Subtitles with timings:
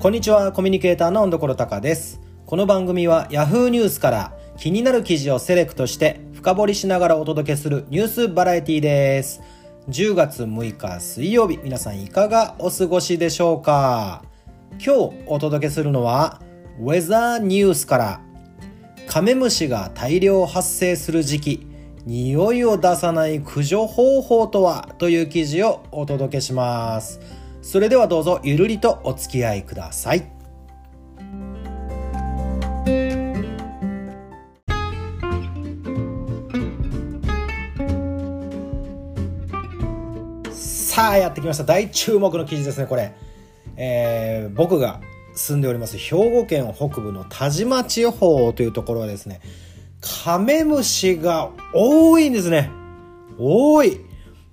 [0.00, 2.20] こんにちは、コミュニケーターの温所高です。
[2.46, 9.40] この番組は Yahoo ニュースから気になる記事をセレクトして深掘りしながらお届けするニュースバラエティです。
[9.88, 14.22] 10月6日水曜日、皆さんいかがお過ごしでしょうか？
[14.74, 16.40] 今日お届けするのは
[16.78, 18.20] ウェザーニュースから
[19.08, 21.66] カメムシが大量発生する時期
[22.06, 24.94] 匂いを出さない駆除方法とは？
[24.98, 27.18] という記事をお届けします
[27.70, 30.26] それではどうぞゆるりとお付き合いください。
[40.50, 41.64] さあやってきました。
[41.64, 43.12] 大注目の記事ですねこれ、
[43.76, 45.02] えー僕が
[45.34, 49.42] 住んでおります兵庫県北部の田島地方というところはですね
[50.00, 52.70] カメムシが多いんですね。
[53.38, 54.07] 多い。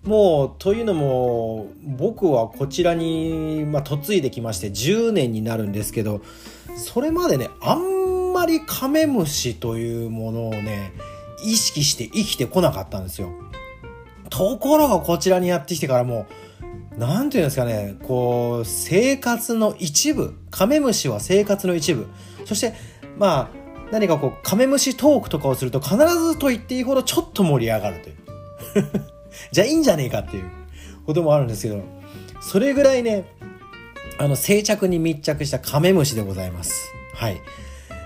[0.05, 6.21] もうというのも僕はこちらに、まあ、嫁いできまして10年になるんですけど
[6.77, 10.93] それまでねあんまりカメムシというものをね
[11.43, 13.31] 意識して生きてこなかったんですよ。
[14.29, 16.25] ところがこちらにやってきてからも
[16.97, 22.07] うなんていうんですかねこう生活の一部カメムシは生活の一部。
[22.45, 22.73] そして
[23.17, 29.14] まあ何かこうカメムシトークとかをすると必ずと言っていいほどちょっと盛り上がるという。
[29.51, 30.49] じゃあいいんじゃねえかっていう
[31.05, 31.83] こともあるんですけど
[32.41, 33.25] それぐらいね
[34.17, 36.93] あの静着に密着したカメムシでございます。
[37.13, 37.41] はい。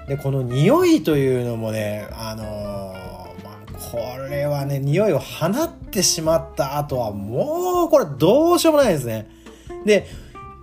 [0.07, 3.97] でこの匂いというのもねあのーまあこ
[4.29, 9.29] れはね匂いを放ってしまった後はもうこれどうしようもないですね。
[9.85, 10.07] で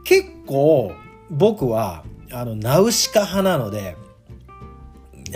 [0.04, 0.92] 結構
[1.30, 3.96] 僕はあのナウシカ派なので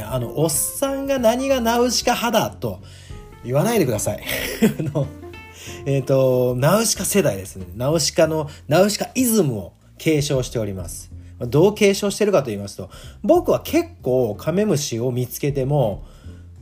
[0.02, 2.80] あのおっさんが何がナウシカ派だと
[3.44, 4.22] 言わないでください。
[5.86, 12.90] えっ、とナウシカ世代ですねナウシカのナウシカイズムを継承しておりますどう継承してるかと言いますと
[13.22, 16.04] 僕は結構カメムシを見つけても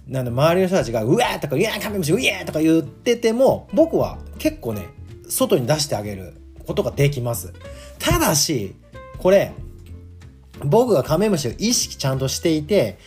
[0.06, 4.87] なんで周りの人たちが「うわー!」とか「うわカメムシうわ!」とか言ってても僕は結構ね
[5.28, 6.34] 外に出してあげる
[6.66, 7.53] ことができます
[7.98, 8.75] ただし
[9.19, 9.53] これ
[10.64, 12.98] 僕がカメムシを意識ちゃんとしていて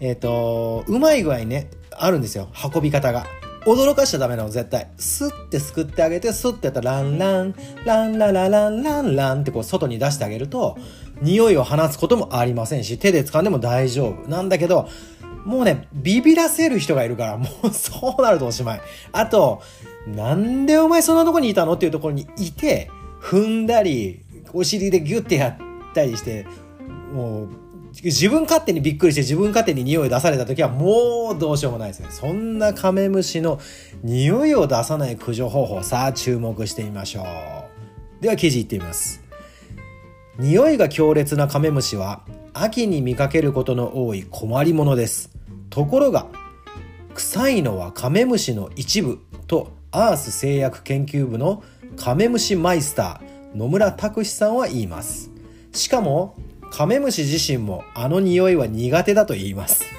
[0.00, 3.26] えっ、とうまい具合にねあるんですよ運び方が
[3.66, 4.88] 驚かしちゃダメなの絶対。
[4.96, 7.54] スッてすくってあげてスッてやったらランラン
[7.84, 10.78] ランララランランランってこう外に出してあげると
[11.20, 14.30] 匂いを放つこともありませんし手で掴んでも大丈夫。
[14.30, 14.88] なんだけど
[15.44, 18.80] もうねビビらせる人がいるから もうそうなるとおしまい。
[19.12, 19.60] あと
[20.06, 22.88] なんでお前そんなとこにいたのっていうところにいて
[23.20, 24.20] 踏んだり
[24.52, 25.56] お尻でギュッてやっ
[25.92, 26.46] たりして
[27.12, 27.65] もう
[28.02, 32.08] 自分勝手にびっくりして自分勝手に匂い出された時はもうどうしようもないですね。
[32.10, 33.58] そんなカメムシの
[34.02, 38.22] 匂いを出さない駆除方法さあ注目してみましょう。
[38.22, 39.22] では記事いってみます。
[40.38, 45.30] 匂いが強烈なカメムシは秋に見かけることの多い困りものです。
[45.70, 46.26] ところが
[47.14, 51.64] 臭いのはカメムシの一部とアース製薬研究部の
[51.96, 55.30] カメムシマイスター野村拓司さんは言います。
[55.72, 56.36] しかも
[56.70, 59.84] カメムシ自身もあの匂いは苦手だと言います。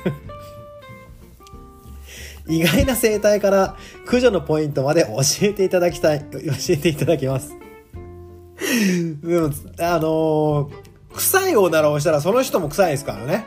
[2.48, 5.10] 意外な生態から駆除のポイントまで教
[5.48, 6.40] えていただきたい 教
[6.70, 7.54] えていただきます。
[9.24, 13.46] でもあのー臭いおならをしたらその人も臭いですからね。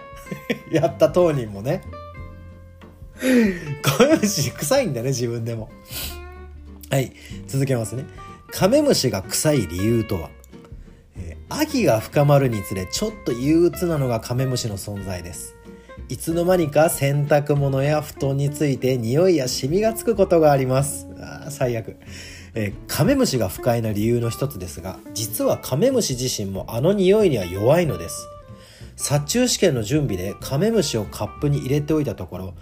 [0.73, 1.83] やった当人もね。
[3.83, 5.71] カメムシ臭いんだね自分でも。
[6.91, 7.13] はい
[7.47, 8.05] 続けますね。
[8.51, 10.31] カメムシが臭い理由とは？
[11.51, 15.57] 秋が深まるにつれちょっと憂鬱なのがカメムシの存在です。
[16.09, 21.09] いつの間にか洗濯物や布団について匂いやシミがつくことがあります。
[21.21, 21.97] あ最悪、
[22.55, 28.27] えカメムシが不快な理由の一つですが実はカメムシ自身もあの匂いには弱いのです。
[28.97, 32.55] 殺虫試験の準備でカメムシをカップに入れておいたところ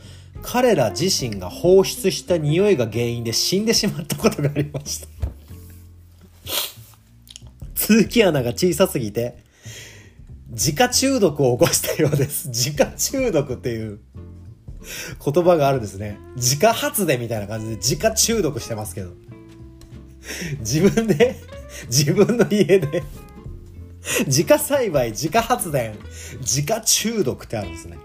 [0.42, 5.17] 彼ら自身が放出した匂いが原因で死んでしまったことがありました。
[7.88, 9.38] 通気穴が小さすぎて
[10.50, 12.48] 自家中毒を起こしたようです。
[12.48, 14.00] 自家中毒っていう
[15.24, 16.18] 言葉があるんですね。
[16.36, 19.12] 自家発電みたいな感じで自家中毒してますけど。
[20.58, 21.36] 自分で
[21.86, 23.02] 自分の家で
[24.26, 25.96] 自家栽培自家発電
[26.40, 27.96] 自家中毒ってあるんですね。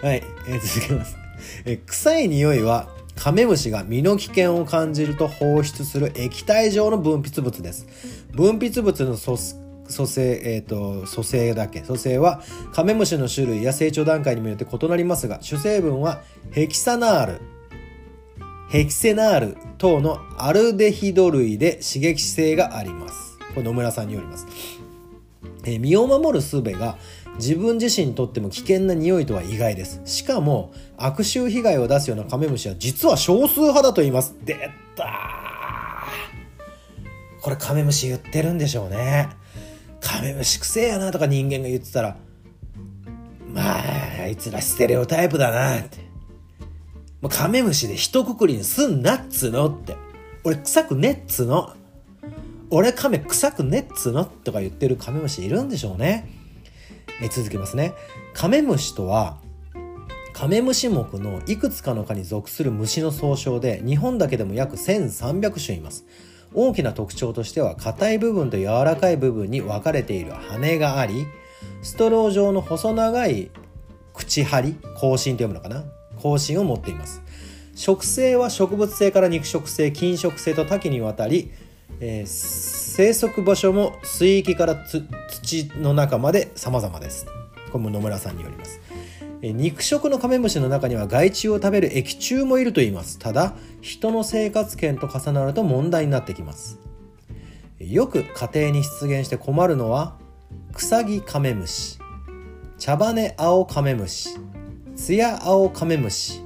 [0.00, 1.14] はい、えー続けます、
[1.66, 2.95] え臭い匂いは
[3.26, 7.84] カメムシが身の危険を感じると放出する液体状の分泌物です
[8.30, 9.36] 分泌物の組
[9.92, 11.80] 組成、えっ、と、組成だけ。
[11.80, 12.40] 組成は、
[12.72, 17.40] カメムシの種類や成長段階にもよって異なりますが、主成分はヘキサナール、
[18.68, 23.38] ヘキセナール等のアルデヒド類で刺激性があります。
[23.54, 24.46] これ野村さんによります。
[25.64, 26.96] え身を守る術が
[27.38, 30.00] 自分自身にとっても危険な匂いとは意外です。
[30.04, 34.34] しかも悪臭被害を出すようなカメムシは実は少数派だと言います。
[34.44, 36.06] 出た
[37.40, 39.28] これカメムシ言ってるんでしょうね。
[40.00, 42.16] カメムシくせえやなとか人間が言ってたら
[43.52, 43.82] まあ
[44.22, 45.78] あいつらステレオタイプだな。
[45.78, 45.98] って。
[47.20, 49.96] もうカメムシで一括りにすんなっつのって。
[50.44, 51.74] 俺臭くねっつの。
[52.70, 56.35] 俺カメ臭くねっつのとか言ってるカメムシいるんでしょうね。
[57.20, 57.94] え続けますね。
[58.34, 59.38] カメムシとは
[60.32, 66.04] カメムシ目のいくつかの科に属する虫の総称で日本だけでも約1300種います。
[66.54, 71.26] 大きな特徴としては硬い部分と柔らかい部分に分かれている羽があり
[71.82, 73.50] ストロー状の細長い
[74.14, 75.84] 口張り口針と読むのかな？
[76.20, 77.22] 口針を持っています。
[77.74, 81.52] 食性は植物性から肉食性菌食性と多岐にわたり、
[82.00, 82.26] えー、
[82.96, 84.74] 生息場所も水域から
[85.28, 87.26] 土の中まで様々です。
[87.70, 88.80] これも野村さんによります。
[89.42, 93.18] 肉食のカメムシの中には害虫を食べる益虫もいると言います。
[93.18, 93.52] ただ
[93.82, 96.78] 人の生活圏と重なると問題になってきます。
[97.78, 100.16] よく家庭に出現して困るのは
[100.72, 101.98] クサギカメムシ
[102.78, 104.38] 茶羽青カメムシ
[104.96, 106.40] ツヤ青カメムシ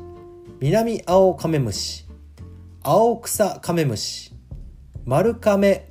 [0.58, 2.08] 南青カメムシ
[2.82, 4.30] 青草カメムシ
[5.06, 5.89] 丸カメ、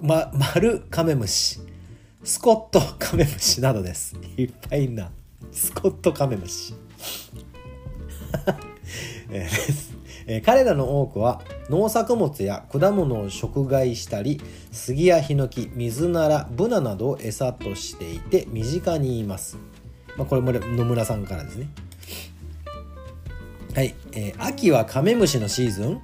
[0.00, 1.60] ま、丸カメムシ
[2.22, 4.16] スコットカメムシなどです。
[4.36, 5.10] いっぱいいんな。
[5.52, 6.74] スコットカメムシ
[9.30, 11.40] えー、彼らの多くは
[11.70, 14.40] 農作物や果物を食害したり
[14.70, 19.56] 杉やヒノキ水ならブナなどを餌としていて身近にいます、
[20.18, 21.68] まあ、これも野村さんからですね。
[23.74, 26.00] はい、えー、秋はカメムシのシーズン。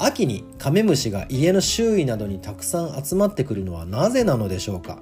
[0.00, 4.98] 秋にカメムシが家の周囲などにたくさん集まってくるのはなぜなのでしょうか、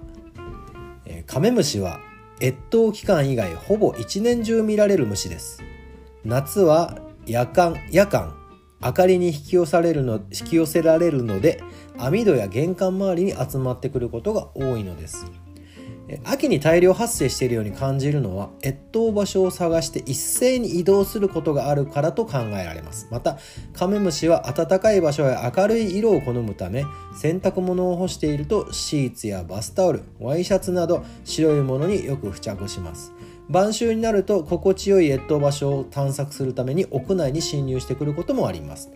[1.04, 2.00] え、カメムシは
[2.40, 5.62] 越冬期間以外ほぼ一年中見られる虫です。
[6.24, 8.34] 夏は夜間夜間
[8.82, 11.62] 明かりに引き寄せられるの引き寄せられるので
[11.98, 15.26] 網戸や玄関周りに集まってくることが多いのです。
[16.24, 23.08] 秋に大量発生しているように感じるのは越冬場所を探して一斉に移動することがあるからと考えられます。
[23.10, 23.38] また
[23.72, 26.84] カメムシは暖かい場所や明るい色を好むため
[27.16, 33.12] 洗濯物を干しているとシーツやバスタオルワイシャツなど白いものによく付着します。
[33.48, 38.90] 晩秋になると心地よい越冬場所を探索するために屋内に侵入してくることもあります。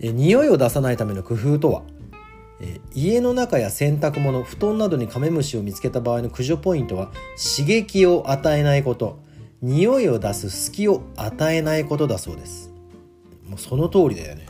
[0.00, 1.82] え匂いを出さないための工夫とは？
[2.60, 9.22] え家の中や洗濯物布団などにカメムシを見つけた場合の駆除ポイントは刺激を与えないこと。
[9.62, 12.70] 匂いを出す隙を与えないことだそうです。
[13.48, 14.46] もうその通りだよね、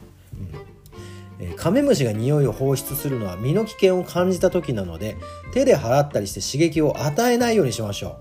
[1.38, 1.46] うん。
[1.46, 5.16] えカメムシが匂いを放出するのは身の危険を感じた時なので
[5.52, 8.16] 手で払ったりして刺激を与えないようにしましょ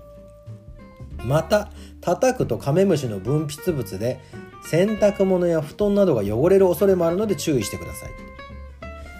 [1.18, 1.24] う。
[1.24, 4.20] また叩くとカメムシの分泌物で
[4.64, 8.10] 洗濯物や布団などが汚れる恐れもあるので注意してください。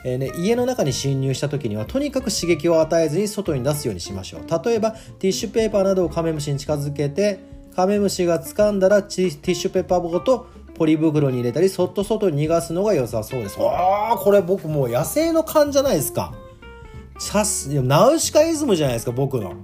[0.05, 4.65] えーね、家の中に侵入した時にはとにかく刺激を与えずに外に出すようにしましょう。
[4.65, 7.41] 例えばティッシュペーパーなどをカメムシに近づけて
[7.75, 13.57] カメムシが掴んだらティッシュペーパーごとポリ袋に入れたりそっと外に逃がすのが良さそうです。
[13.59, 16.35] ああこれ僕もう野生の勘じゃないですか。
[17.19, 19.55] さすナウシカイズムじゃないですか僕の。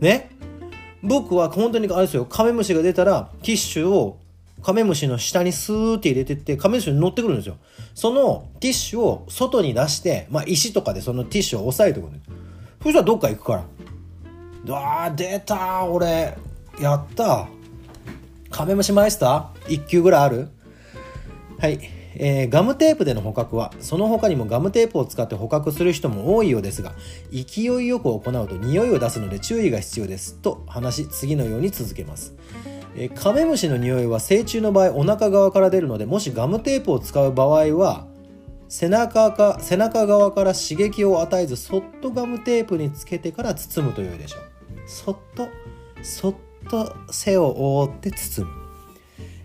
[0.00, 0.30] ね。
[1.02, 2.24] 僕は本当にあれですよ。
[2.24, 4.18] カメムシが出たらティッシュを
[4.66, 7.56] カメムシの下にスーって入れてって、カメムシに乗ってくるんですよ。
[7.94, 12.30] そのティッシュを外に出して、まあ石とかでそのティッシュを押さえておくんです。
[12.82, 13.64] そしたらどっか行くか
[14.66, 14.76] ら。
[14.76, 16.36] あー、出た俺。
[16.80, 17.46] やった
[18.50, 20.48] カメムシマイスター ?1 級ぐらいある？
[21.60, 21.78] はい。
[22.16, 26.94] えー、ガムテープでの捕獲はその他にもガムテープを使って捕獲する人も多いようですが
[27.30, 32.34] 勢いよく行うと匂いを出すので注意が必要ですと話し次のように続けます
[32.96, 38.06] えカメムシの匂いは成虫の場合お腹側から出るのでもしガムテープを使う場合は
[38.68, 44.40] 背中か背中側から刺激を与えずそっとガムテープにつけてから包むと良いでしょう。
[44.86, 45.48] そっと
[46.02, 46.34] そっ
[46.68, 48.52] と背を覆って包む。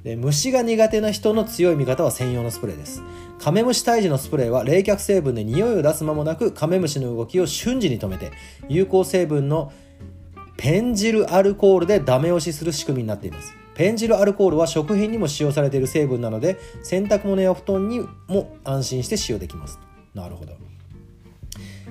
[0.03, 3.03] で虫が苦手な人の強い味方は専用のスプレーです。
[3.39, 8.31] カメムシ退治のスプレーは冷却成分で匂いを出す間もなくカメムシの動きを瞬時に止めて
[8.70, 9.72] 有効成分の
[10.62, 13.51] ペンジルアルコールでダメ押しする仕組みになっています。
[13.74, 19.80] ペンジルアルコールは食品にも使用されている成分なので洗濯物や布団にも安心して使用できます。
[20.13, 20.53] なるほど、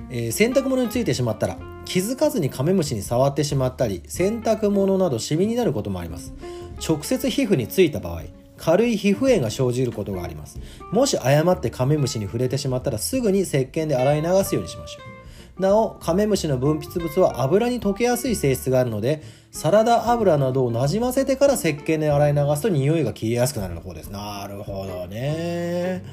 [0.09, 6.33] えー、洗濯物についてしまったら気づかずにカメムシに触ってしまったり洗濯物などシミになることもあります。
[6.81, 8.21] 直接皮膚についた場合
[8.55, 10.61] 軽い皮膚炎が生じることがあります。
[10.93, 15.20] もし誤ってカメムシに触れてしまったらすぐに石鹸で洗い流すようにしましょう。
[15.61, 24.11] なおカメムシの分泌物は油に溶けやすい性質があるのでサラダ油などをなじませてから石鹸で洗い流すと匂いが消えやすくなるの方です。
[24.11, 26.03] なるほどね。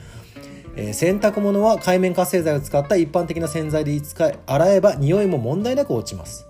[0.77, 6.47] えー、洗濯物は海面活性剤を使った一般的な洗剤で使い洗えば匂いも問題なく落ちます。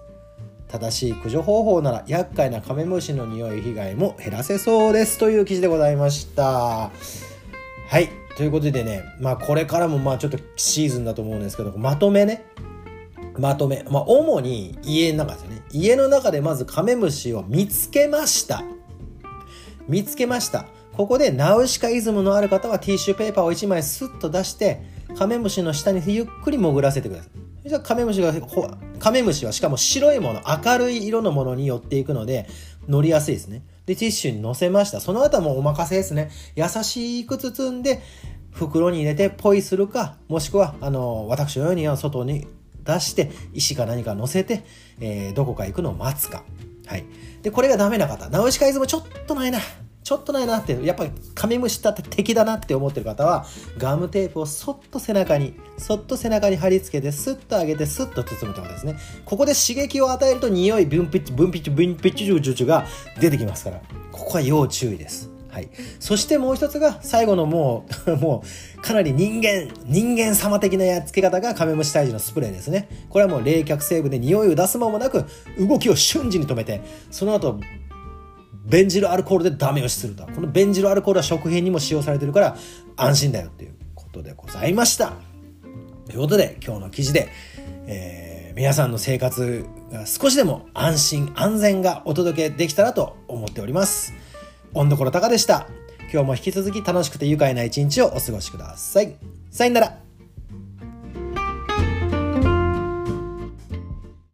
[0.69, 6.91] 正しい駆除方法なら厄介なカメムシの匂い被害も減らせそうですという記事でございました。
[7.89, 8.11] はい。
[8.37, 12.45] ということでねまあこれからもまあちょっとシーズンだと思うんですけどまとめね。
[13.39, 13.85] まとめ。
[13.91, 15.63] まあ主に家の中ですよね。
[15.71, 18.63] 家の中でまずカメムシを見つけました。
[19.89, 20.67] 見つけました。
[20.97, 24.83] ここでナウシカイズムのある方はティッシュペーパーを1枚スッと出して
[25.17, 27.29] カメムシの下にゆっくり潜らせてくださ
[27.65, 27.69] い。
[27.69, 28.33] じゃあカメムシが
[28.99, 32.49] カメムシはしかも白いもの明るい色のものに寄っていくので
[32.89, 33.63] 乗りやすいですね。
[33.87, 35.01] でティッシュに乗せました。
[35.01, 36.31] その後はもうお任せですね。
[36.57, 38.03] 優しく包んで
[38.51, 42.49] 袋に入れてポイするかもしくはあの私のように外に
[42.89, 44.65] 出して石か何か乗せて、
[45.01, 46.43] えー、どこか行くのを待つか
[46.87, 47.05] はい
[47.43, 49.61] でこれがダメな方ナウシカイズムちょっとないな
[50.09, 53.45] ちょっとないなって、やっぱりカメムシだって敵だなって思ってる方は、
[53.77, 58.97] ガムテープをそっと背中に、そっと背中に貼り付けて、スッと上げて、スッと包むってことですね。
[59.27, 62.87] ここで刺激を与えると匂い、分泌、分泌、分泌ジュジュジュが
[63.21, 65.38] 出てきますから、ここは要注意です。
[65.59, 65.71] はい。
[65.99, 68.45] そしてもう一つが、最後のもう、 も
[68.79, 72.89] う、かなり人間、人間様的なやっつけ方がカメムシ退治のスプレーですね。
[73.09, 75.25] これはもう冷却成分で匂いを出す間もなく、
[75.59, 77.59] 動きを瞬時に止めて、その後、
[78.65, 80.27] ベンジルアルコールでダメ押しすると。
[80.27, 82.57] このベンジルアルコールは食品にも使用されてるから
[82.97, 85.15] 安心だよっていうことでございました。
[86.07, 87.29] ということで今日の記事で、
[87.87, 94.28] えー、皆さんの生活が少しでも安心安全がお届けできたらと思っております。
[94.75, 95.67] 温どころ高でした。
[96.13, 99.15] 今日も引き続き楽しくて愉快な一日をお過ごしください。
[99.51, 100.08] さよなら。